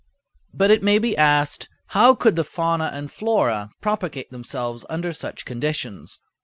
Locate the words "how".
1.89-2.15